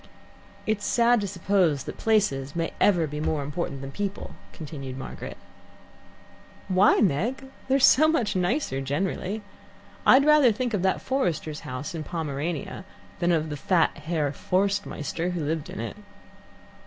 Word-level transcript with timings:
"It 0.65 0.79
is 0.79 0.83
sad 0.83 1.21
to 1.21 1.27
suppose 1.27 1.83
that 1.83 1.99
places 1.99 2.55
may 2.55 2.73
ever 2.81 3.05
be 3.05 3.19
more 3.19 3.43
important 3.43 3.81
than 3.81 3.91
people," 3.91 4.33
continued 4.51 4.97
Margaret. 4.97 5.37
"Why, 6.67 7.01
Meg? 7.01 7.43
They're 7.67 7.77
so 7.79 8.07
much 8.07 8.35
nicer 8.35 8.81
generally. 8.81 9.43
I'd 10.03 10.25
rather 10.25 10.51
think 10.51 10.73
of 10.73 10.81
that 10.81 11.03
forester's 11.03 11.59
house 11.59 11.93
in 11.93 12.03
Pomerania 12.03 12.83
than 13.19 13.31
of 13.31 13.51
the 13.51 13.57
fat 13.57 13.95
Herr 13.95 14.31
Forstmeister 14.31 15.33
who 15.33 15.45
lived 15.45 15.69
in 15.69 15.79
it." 15.79 15.97